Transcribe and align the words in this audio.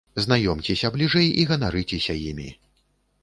Знаёмцеся 0.23 0.89
бліжэй 0.95 1.29
і 1.43 1.45
ганарыцеся 1.51 2.13
імі! 2.33 2.49